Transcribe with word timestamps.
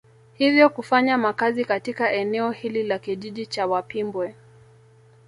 Hivyo 0.33 0.69
kufanya 0.69 1.17
makazi 1.17 1.65
katika 1.65 2.11
eneo 2.11 2.51
hili 2.51 2.83
la 2.83 2.99
kijiji 2.99 3.45
cha 3.45 3.67
Wapimbwe 3.67 4.35